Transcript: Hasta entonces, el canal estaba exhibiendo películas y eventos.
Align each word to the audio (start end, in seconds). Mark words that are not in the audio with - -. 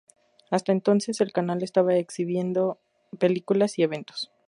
Hasta 0.49 0.71
entonces, 0.71 1.21
el 1.21 1.31
canal 1.31 1.61
estaba 1.61 1.93
exhibiendo 1.95 2.79
películas 3.19 3.77
y 3.77 3.83
eventos. 3.83 4.31